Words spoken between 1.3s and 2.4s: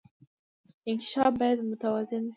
باید متوازن وي